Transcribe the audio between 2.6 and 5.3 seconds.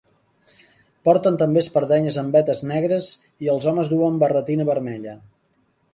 negres, i els homes duen barretina vermella.